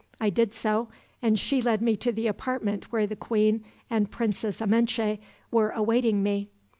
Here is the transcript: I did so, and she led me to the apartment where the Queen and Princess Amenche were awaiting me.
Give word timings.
I 0.19 0.31
did 0.31 0.55
so, 0.55 0.87
and 1.21 1.37
she 1.37 1.61
led 1.61 1.79
me 1.79 1.95
to 1.97 2.11
the 2.11 2.25
apartment 2.25 2.91
where 2.91 3.05
the 3.05 3.15
Queen 3.15 3.63
and 3.87 4.09
Princess 4.09 4.59
Amenche 4.59 5.19
were 5.51 5.69
awaiting 5.69 6.23
me. 6.23 6.49